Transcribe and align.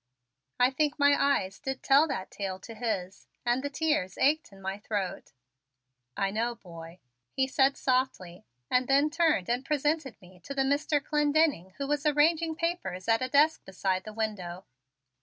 I 0.59 0.71
think 0.71 0.97
my 0.97 1.15
eyes 1.15 1.59
did 1.59 1.83
tell 1.83 2.07
that 2.07 2.31
tale 2.31 2.57
to 2.57 2.73
his 2.73 3.27
and 3.45 3.61
the 3.61 3.69
tears 3.69 4.17
ached 4.17 4.51
in 4.51 4.59
my 4.59 4.79
throat. 4.79 5.31
"I 6.17 6.31
know, 6.31 6.55
boy," 6.55 6.97
he 7.29 7.45
said 7.45 7.77
softly 7.77 8.43
and 8.71 8.87
then 8.87 9.11
turned 9.11 9.47
and 9.47 9.63
presented 9.63 10.19
me 10.19 10.39
to 10.39 10.55
the 10.55 10.63
Mr. 10.63 11.03
Clendenning 11.05 11.75
who 11.77 11.85
was 11.85 12.03
arranging 12.07 12.55
papers 12.55 13.07
at 13.07 13.21
a 13.21 13.29
desk 13.29 13.63
beside 13.63 14.03
the 14.03 14.11
window. 14.11 14.65